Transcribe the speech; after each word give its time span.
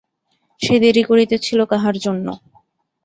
সে 0.61 0.75
দেরি 0.83 1.03
করিতেছিল 1.03 1.59
কাহার 1.71 1.95
জন্য? 1.97 2.27